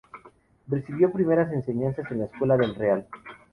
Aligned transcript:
Recibió 0.67 1.11
primeras 1.11 1.51
enseñanzas 1.53 2.09
en 2.09 2.17
la 2.17 2.25
Escuela 2.25 2.57
del 2.57 2.73
Real. 2.73 3.05